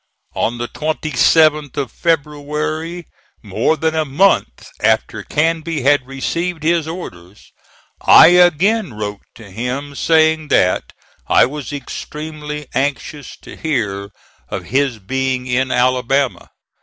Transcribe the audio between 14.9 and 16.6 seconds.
being in Alabama.